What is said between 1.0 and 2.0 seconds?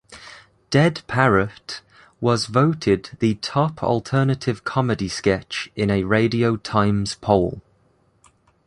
Parrot"